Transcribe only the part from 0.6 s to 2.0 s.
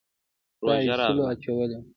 ایستلو اچولي وو.